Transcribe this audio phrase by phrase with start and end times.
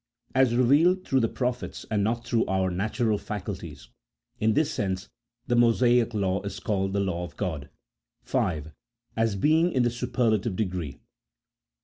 [0.33, 3.89] As revealed through the prophets and not through our natural faculties.
[4.39, 5.07] In this sense
[5.45, 7.69] the Mosaic law is called the law of G od.
[8.23, 8.71] (5.)
[9.15, 11.01] As being in the superlative degree.